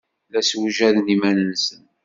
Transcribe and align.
La 0.31 0.41
ssewjaden 0.43 1.07
iman-nsen. 1.15 1.83